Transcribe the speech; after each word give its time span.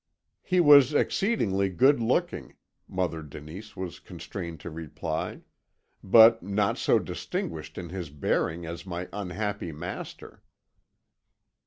"He 0.41 0.59
was 0.59 0.95
exceedingly 0.95 1.69
good 1.69 1.99
looking," 1.99 2.55
Mother 2.87 3.21
Denise 3.21 3.75
was 3.77 3.99
constrained 3.99 4.59
to 4.61 4.71
reply, 4.71 5.41
"but 6.03 6.41
not 6.41 6.79
so 6.79 6.97
distinguished 6.97 7.77
in 7.77 7.89
his 7.89 8.09
bearing 8.09 8.65
as 8.65 8.83
my 8.83 9.07
unhappy 9.13 9.71
master." 9.71 10.41